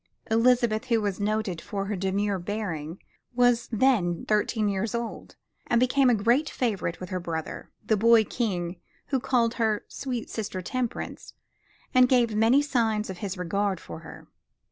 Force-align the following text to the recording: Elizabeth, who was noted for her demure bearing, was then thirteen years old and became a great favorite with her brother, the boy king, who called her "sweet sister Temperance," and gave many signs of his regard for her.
Elizabeth, 0.31 0.85
who 0.85 0.99
was 0.99 1.19
noted 1.19 1.61
for 1.61 1.85
her 1.85 1.95
demure 1.95 2.39
bearing, 2.39 2.97
was 3.35 3.67
then 3.71 4.25
thirteen 4.25 4.67
years 4.67 4.95
old 4.95 5.35
and 5.67 5.79
became 5.79 6.09
a 6.09 6.15
great 6.15 6.49
favorite 6.49 6.99
with 6.99 7.09
her 7.09 7.19
brother, 7.19 7.69
the 7.85 7.95
boy 7.95 8.23
king, 8.23 8.77
who 9.09 9.19
called 9.19 9.53
her 9.61 9.85
"sweet 9.87 10.27
sister 10.27 10.59
Temperance," 10.59 11.35
and 11.93 12.09
gave 12.09 12.33
many 12.35 12.63
signs 12.63 13.11
of 13.11 13.19
his 13.19 13.37
regard 13.37 13.79
for 13.79 13.99
her. 13.99 14.27